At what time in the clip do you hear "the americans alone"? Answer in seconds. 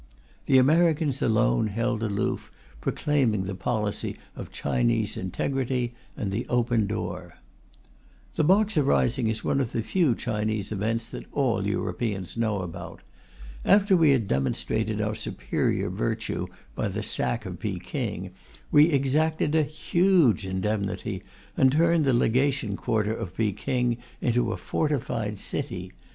0.47-1.67